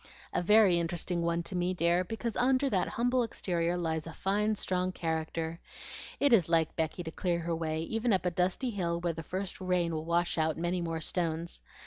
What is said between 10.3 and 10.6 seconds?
out